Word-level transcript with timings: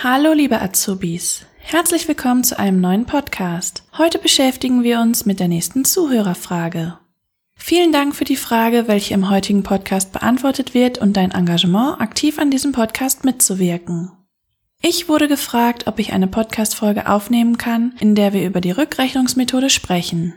Hallo 0.00 0.32
liebe 0.32 0.62
Azubis, 0.62 1.44
herzlich 1.58 2.06
willkommen 2.06 2.44
zu 2.44 2.56
einem 2.56 2.80
neuen 2.80 3.04
Podcast. 3.04 3.82
Heute 3.98 4.20
beschäftigen 4.20 4.84
wir 4.84 5.00
uns 5.00 5.26
mit 5.26 5.40
der 5.40 5.48
nächsten 5.48 5.84
Zuhörerfrage. 5.84 6.96
Vielen 7.56 7.90
Dank 7.90 8.14
für 8.14 8.24
die 8.24 8.36
Frage, 8.36 8.86
welche 8.86 9.14
im 9.14 9.28
heutigen 9.28 9.64
Podcast 9.64 10.12
beantwortet 10.12 10.72
wird 10.72 10.98
und 10.98 11.16
dein 11.16 11.32
Engagement, 11.32 12.00
aktiv 12.00 12.38
an 12.38 12.52
diesem 12.52 12.70
Podcast 12.70 13.24
mitzuwirken. 13.24 14.12
Ich 14.80 15.08
wurde 15.08 15.26
gefragt, 15.26 15.88
ob 15.88 15.98
ich 15.98 16.12
eine 16.12 16.28
Podcast-Folge 16.28 17.08
aufnehmen 17.08 17.58
kann, 17.58 17.96
in 17.98 18.14
der 18.14 18.32
wir 18.32 18.46
über 18.46 18.60
die 18.60 18.70
Rückrechnungsmethode 18.70 19.68
sprechen. 19.68 20.32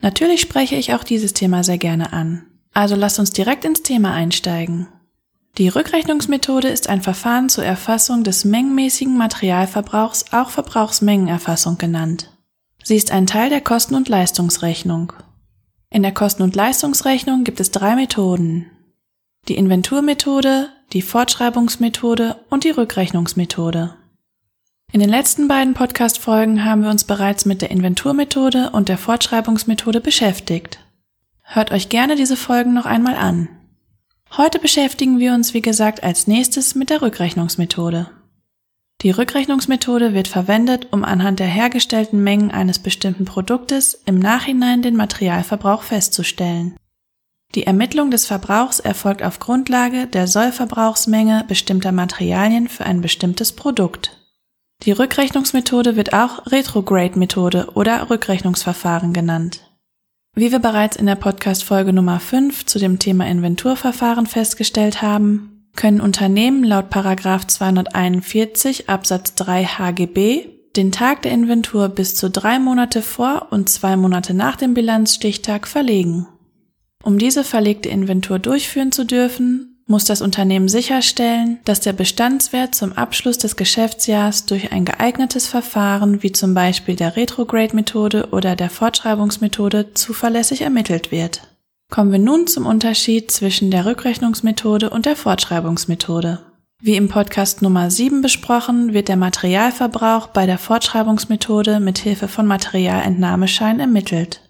Natürlich 0.00 0.40
spreche 0.40 0.74
ich 0.74 0.92
auch 0.92 1.04
dieses 1.04 1.34
Thema 1.34 1.62
sehr 1.62 1.78
gerne 1.78 2.12
an. 2.12 2.46
Also 2.74 2.96
lasst 2.96 3.20
uns 3.20 3.30
direkt 3.30 3.64
ins 3.64 3.82
Thema 3.82 4.12
einsteigen. 4.12 4.88
Die 5.58 5.68
Rückrechnungsmethode 5.68 6.68
ist 6.68 6.88
ein 6.88 7.02
Verfahren 7.02 7.50
zur 7.50 7.64
Erfassung 7.64 8.24
des 8.24 8.46
mengenmäßigen 8.46 9.18
Materialverbrauchs, 9.18 10.32
auch 10.32 10.48
Verbrauchsmengenerfassung 10.48 11.76
genannt. 11.76 12.30
Sie 12.82 12.96
ist 12.96 13.10
ein 13.10 13.26
Teil 13.26 13.50
der 13.50 13.60
Kosten- 13.60 13.94
und 13.94 14.08
Leistungsrechnung. 14.08 15.12
In 15.90 16.02
der 16.02 16.12
Kosten- 16.12 16.42
und 16.42 16.56
Leistungsrechnung 16.56 17.44
gibt 17.44 17.60
es 17.60 17.70
drei 17.70 17.94
Methoden. 17.96 18.70
Die 19.48 19.56
Inventurmethode, 19.56 20.70
die 20.94 21.02
Fortschreibungsmethode 21.02 22.36
und 22.48 22.64
die 22.64 22.70
Rückrechnungsmethode. 22.70 23.94
In 24.90 25.00
den 25.00 25.10
letzten 25.10 25.48
beiden 25.48 25.74
Podcast-Folgen 25.74 26.64
haben 26.64 26.82
wir 26.82 26.90
uns 26.90 27.04
bereits 27.04 27.44
mit 27.44 27.60
der 27.60 27.70
Inventurmethode 27.70 28.70
und 28.70 28.88
der 28.88 28.98
Fortschreibungsmethode 28.98 30.00
beschäftigt. 30.00 30.78
Hört 31.42 31.72
euch 31.72 31.90
gerne 31.90 32.16
diese 32.16 32.38
Folgen 32.38 32.72
noch 32.72 32.86
einmal 32.86 33.16
an. 33.16 33.48
Heute 34.36 34.58
beschäftigen 34.58 35.18
wir 35.18 35.34
uns, 35.34 35.52
wie 35.52 35.60
gesagt, 35.60 36.02
als 36.02 36.26
nächstes 36.26 36.74
mit 36.74 36.88
der 36.88 37.02
Rückrechnungsmethode. 37.02 38.08
Die 39.02 39.10
Rückrechnungsmethode 39.10 40.14
wird 40.14 40.26
verwendet, 40.26 40.88
um 40.90 41.04
anhand 41.04 41.38
der 41.38 41.48
hergestellten 41.48 42.24
Mengen 42.24 42.50
eines 42.50 42.78
bestimmten 42.78 43.26
Produktes 43.26 44.00
im 44.06 44.18
Nachhinein 44.18 44.80
den 44.80 44.96
Materialverbrauch 44.96 45.82
festzustellen. 45.82 46.76
Die 47.54 47.66
Ermittlung 47.66 48.10
des 48.10 48.24
Verbrauchs 48.24 48.80
erfolgt 48.80 49.22
auf 49.22 49.38
Grundlage 49.38 50.06
der 50.06 50.26
Sollverbrauchsmenge 50.26 51.44
bestimmter 51.46 51.92
Materialien 51.92 52.68
für 52.68 52.86
ein 52.86 53.02
bestimmtes 53.02 53.52
Produkt. 53.52 54.18
Die 54.84 54.92
Rückrechnungsmethode 54.92 55.96
wird 55.96 56.14
auch 56.14 56.46
Retrograde-Methode 56.46 57.72
oder 57.74 58.08
Rückrechnungsverfahren 58.08 59.12
genannt. 59.12 59.60
Wie 60.34 60.50
wir 60.50 60.60
bereits 60.60 60.96
in 60.96 61.04
der 61.04 61.16
Podcast-Folge 61.16 61.92
Nummer 61.92 62.18
5 62.18 62.64
zu 62.64 62.78
dem 62.78 62.98
Thema 62.98 63.26
Inventurverfahren 63.26 64.26
festgestellt 64.26 65.02
haben, 65.02 65.68
können 65.76 66.00
Unternehmen 66.00 66.64
laut 66.64 66.88
Paragraph 66.88 67.46
241 67.46 68.88
Absatz 68.88 69.34
3 69.34 69.64
HGB 69.64 70.48
den 70.74 70.90
Tag 70.90 71.20
der 71.20 71.32
Inventur 71.32 71.90
bis 71.90 72.14
zu 72.14 72.30
drei 72.30 72.58
Monate 72.58 73.02
vor 73.02 73.48
und 73.50 73.68
zwei 73.68 73.96
Monate 73.96 74.32
nach 74.32 74.56
dem 74.56 74.72
Bilanzstichtag 74.72 75.68
verlegen. 75.68 76.26
Um 77.04 77.18
diese 77.18 77.44
verlegte 77.44 77.90
Inventur 77.90 78.38
durchführen 78.38 78.90
zu 78.90 79.04
dürfen, 79.04 79.71
muss 79.86 80.04
das 80.04 80.22
Unternehmen 80.22 80.68
sicherstellen, 80.68 81.58
dass 81.64 81.80
der 81.80 81.92
Bestandswert 81.92 82.74
zum 82.74 82.92
Abschluss 82.92 83.38
des 83.38 83.56
Geschäftsjahrs 83.56 84.46
durch 84.46 84.72
ein 84.72 84.84
geeignetes 84.84 85.46
Verfahren 85.46 86.22
wie 86.22 86.32
zum 86.32 86.54
Beispiel 86.54 86.96
der 86.96 87.16
Retrograde-Methode 87.16 88.28
oder 88.30 88.56
der 88.56 88.70
Fortschreibungsmethode 88.70 89.94
zuverlässig 89.94 90.62
ermittelt 90.62 91.10
wird. 91.10 91.42
Kommen 91.90 92.12
wir 92.12 92.18
nun 92.18 92.46
zum 92.46 92.64
Unterschied 92.64 93.30
zwischen 93.30 93.70
der 93.70 93.84
Rückrechnungsmethode 93.84 94.88
und 94.90 95.04
der 95.04 95.16
Fortschreibungsmethode. 95.16 96.40
Wie 96.80 96.96
im 96.96 97.08
Podcast 97.08 97.62
Nummer 97.62 97.90
7 97.90 98.22
besprochen, 98.22 98.92
wird 98.92 99.08
der 99.08 99.16
Materialverbrauch 99.16 100.28
bei 100.28 100.46
der 100.46 100.58
Fortschreibungsmethode 100.58 101.80
mit 101.80 101.98
Hilfe 101.98 102.28
von 102.28 102.46
Materialentnahmeschein 102.46 103.78
ermittelt. 103.78 104.40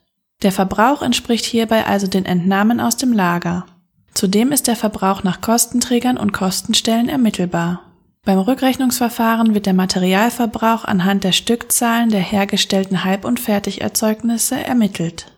Der 0.43 0.53
Verbrauch 0.53 1.03
entspricht 1.03 1.45
hierbei 1.45 1.85
also 1.85 2.07
den 2.07 2.25
Entnahmen 2.25 2.81
aus 2.81 2.97
dem 2.97 3.13
Lager. 3.13 3.67
Zudem 4.15 4.53
ist 4.53 4.67
der 4.67 4.77
Verbrauch 4.77 5.23
nach 5.23 5.41
Kostenträgern 5.41 6.17
und 6.17 6.33
Kostenstellen 6.33 7.09
ermittelbar. 7.09 7.83
Beim 8.25 8.39
Rückrechnungsverfahren 8.39 9.55
wird 9.55 9.67
der 9.67 9.75
Materialverbrauch 9.75 10.85
anhand 10.85 11.25
der 11.25 11.33
Stückzahlen 11.33 12.11
der 12.11 12.21
hergestellten 12.21 13.05
Halb- 13.05 13.25
und 13.25 13.41
Fertigerzeugnisse 13.41 14.63
ermittelt. 14.63 15.33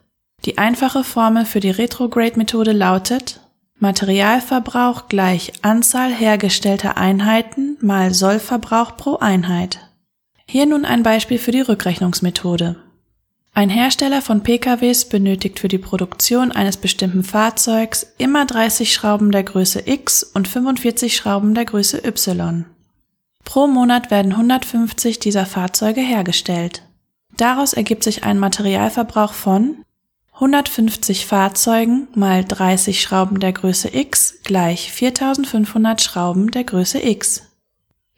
Die 0.45 0.59
einfache 0.59 1.05
Formel 1.05 1.47
für 1.47 1.61
die 1.61 1.71
Retrograde-Methode 1.71 2.73
lautet 2.73 3.41
Materialverbrauch 3.79 5.09
gleich 5.09 5.53
Anzahl 5.63 6.13
hergestellter 6.13 6.99
Einheiten 6.99 7.79
mal 7.81 8.13
Sollverbrauch 8.13 8.97
pro 8.97 9.17
Einheit. 9.17 9.81
Hier 10.47 10.67
nun 10.67 10.85
ein 10.85 11.03
Beispiel 11.03 11.39
für 11.39 11.51
die 11.51 11.63
Rückrechnungsmethode. 11.63 12.77
Ein 13.57 13.71
Hersteller 13.71 14.21
von 14.21 14.43
PKWs 14.43 15.09
benötigt 15.09 15.61
für 15.61 15.69
die 15.69 15.79
Produktion 15.79 16.51
eines 16.51 16.77
bestimmten 16.77 17.23
Fahrzeugs 17.23 18.05
immer 18.19 18.47
30 18.47 18.93
Schrauben 18.93 19.31
der 19.31 19.45
Größe 19.45 19.89
X 19.89 20.25
und 20.25 20.49
45 20.49 21.17
Schrauben 21.17 21.55
der 21.55 21.65
Größe 21.65 22.05
Y. 22.05 22.65
Pro 23.45 23.69
Monat 23.69 24.11
werden 24.11 24.33
150 24.33 25.21
dieser 25.21 25.47
Fahrzeuge 25.47 26.01
hergestellt. 26.01 26.83
Daraus 27.37 27.75
ergibt 27.75 28.03
sich 28.03 28.25
ein 28.25 28.41
Materialverbrauch 28.41 29.33
von 29.33 29.85
150 30.33 31.25
Fahrzeugen 31.25 32.09
mal 32.17 32.45
30 32.45 33.01
Schrauben 33.01 33.39
der 33.39 33.53
Größe 33.53 33.95
X 33.95 34.41
gleich 34.43 34.91
4500 34.91 36.03
Schrauben 36.03 36.51
der 36.51 36.65
Größe 36.65 37.01
X. 37.07 37.54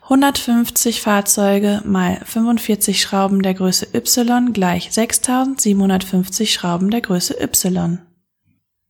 150 0.09 1.01
Fahrzeuge 1.01 1.83
mal 1.85 2.21
45 2.25 3.01
Schrauben 3.03 3.43
der 3.43 3.55
Größe 3.55 3.89
Y 3.93 4.53
gleich 4.53 4.93
6750 4.93 6.53
Schrauben 6.53 6.93
der 6.93 7.01
Größe 7.01 7.35
Y. 7.43 7.99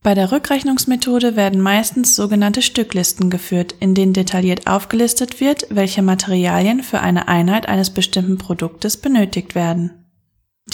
Bei 0.03 0.15
der 0.15 0.31
Rückrechnungsmethode 0.31 1.35
werden 1.35 1.63
meistens 1.63 2.15
sogenannte 2.15 2.61
Stücklisten 2.61 3.31
geführt, 3.31 3.75
in 3.81 3.95
denen 3.95 4.13
detailliert 4.13 4.67
aufgelistet 4.67 5.41
wird, 5.41 5.67
welche 5.71 6.03
Materialien 6.03 6.83
für 6.83 7.01
eine 7.01 7.29
Einheit 7.29 7.67
eines 7.67 7.89
bestimmten 7.89 8.37
Produktes 8.37 8.99
benötigt 8.99 9.55
werden. 9.55 10.05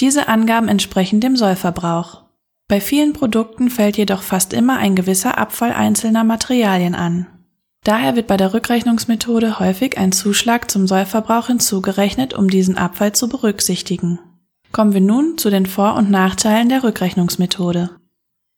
Diese 0.01 0.27
Angaben 0.27 0.67
entsprechen 0.67 1.21
dem 1.21 1.37
Sollverbrauch. 1.37 2.25
Bei 2.67 2.81
vielen 2.81 3.13
Produkten 3.13 3.71
fällt 3.71 3.97
jedoch 3.97 4.23
fast 4.23 4.53
immer 4.55 4.79
ein 4.79 4.97
gewisser 4.97 5.39
Abfall 5.39 5.73
einzelner 5.73 6.25
Materialien 6.25 6.97
an. 6.97 7.29
Daher 7.85 8.15
wird 8.15 8.29
bei 8.29 8.37
der 8.37 8.55
Rückrechnungsmethode 8.55 9.59
häufig 9.59 9.99
ein 9.99 10.13
Zuschlag 10.13 10.71
zum 10.71 10.87
Sollverbrauch 10.87 11.49
hinzugerechnet, 11.49 12.33
um 12.33 12.49
diesen 12.49 12.79
Abfall 12.79 13.13
zu 13.13 13.29
berücksichtigen. 13.29 14.21
Kommen 14.71 14.95
wir 14.95 15.01
nun 15.01 15.37
zu 15.37 15.51
den 15.51 15.67
Vor- 15.67 15.97
und 15.97 16.11
Nachteilen 16.11 16.69
der 16.69 16.85
Rückrechnungsmethode. 16.85 17.91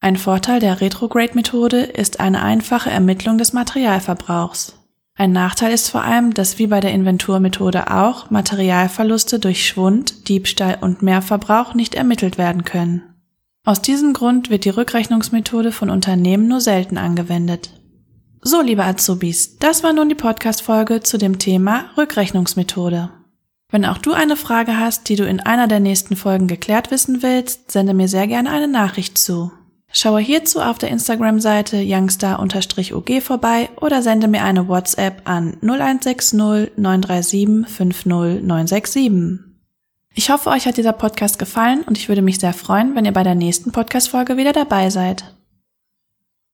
Ein 0.00 0.16
Vorteil 0.16 0.60
der 0.60 0.82
Retrograde-Methode 0.82 1.80
ist 1.80 2.20
eine 2.20 2.42
einfache 2.42 2.90
Ermittlung 2.90 3.38
des 3.38 3.54
Materialverbrauchs. 3.54 4.78
Ein 5.16 5.32
Nachteil 5.32 5.72
ist 5.72 5.88
vor 5.88 6.02
allem, 6.02 6.34
dass 6.34 6.58
wie 6.58 6.66
bei 6.66 6.80
der 6.80 6.92
Inventurmethode 6.92 7.90
auch 7.90 8.30
Materialverluste 8.30 9.38
durch 9.38 9.66
Schwund, 9.66 10.28
Diebstahl 10.28 10.78
und 10.80 11.02
Mehrverbrauch 11.02 11.72
nicht 11.72 11.94
ermittelt 11.94 12.36
werden 12.36 12.64
können. 12.64 13.02
Aus 13.64 13.80
diesem 13.80 14.12
Grund 14.12 14.50
wird 14.50 14.66
die 14.66 14.70
Rückrechnungsmethode 14.70 15.72
von 15.72 15.88
Unternehmen 15.88 16.48
nur 16.48 16.60
selten 16.60 16.98
angewendet. 16.98 17.70
So, 18.46 18.60
liebe 18.60 18.84
Azubis, 18.84 19.56
das 19.56 19.82
war 19.82 19.94
nun 19.94 20.10
die 20.10 20.14
Podcast-Folge 20.14 21.00
zu 21.00 21.16
dem 21.16 21.38
Thema 21.38 21.86
Rückrechnungsmethode. 21.96 23.08
Wenn 23.70 23.86
auch 23.86 23.96
du 23.96 24.12
eine 24.12 24.36
Frage 24.36 24.78
hast, 24.78 25.08
die 25.08 25.16
du 25.16 25.26
in 25.26 25.40
einer 25.40 25.66
der 25.66 25.80
nächsten 25.80 26.14
Folgen 26.14 26.46
geklärt 26.46 26.90
wissen 26.90 27.22
willst, 27.22 27.72
sende 27.72 27.94
mir 27.94 28.06
sehr 28.06 28.26
gerne 28.26 28.50
eine 28.50 28.68
Nachricht 28.68 29.16
zu. 29.16 29.50
Schaue 29.90 30.20
hierzu 30.20 30.60
auf 30.60 30.76
der 30.76 30.90
Instagram-Seite 30.90 31.78
youngstar-ug 31.78 33.22
vorbei 33.22 33.70
oder 33.80 34.02
sende 34.02 34.28
mir 34.28 34.44
eine 34.44 34.68
WhatsApp 34.68 35.22
an 35.24 35.56
0160 35.62 36.34
937 36.76 37.66
50967. 37.66 39.40
Ich 40.14 40.28
hoffe, 40.28 40.50
euch 40.50 40.66
hat 40.66 40.76
dieser 40.76 40.92
Podcast 40.92 41.38
gefallen 41.38 41.82
und 41.82 41.96
ich 41.96 42.10
würde 42.10 42.20
mich 42.20 42.40
sehr 42.40 42.52
freuen, 42.52 42.94
wenn 42.94 43.06
ihr 43.06 43.12
bei 43.12 43.22
der 43.22 43.36
nächsten 43.36 43.72
Podcast-Folge 43.72 44.36
wieder 44.36 44.52
dabei 44.52 44.90
seid. 44.90 45.33